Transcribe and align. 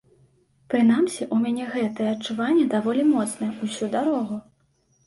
Прынамсі 0.73 1.21
ў 1.25 1.35
мяне 1.43 1.69
гэтае 1.75 2.09
адчуванне 2.15 2.65
даволі 2.75 3.07
моцнае 3.15 3.53
ўсю 3.63 3.95
дарогу. 3.99 4.43